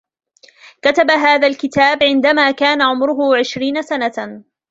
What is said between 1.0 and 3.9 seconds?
هذا الكتاب عندما كان عمره عشرين